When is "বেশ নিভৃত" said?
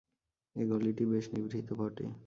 1.05-1.69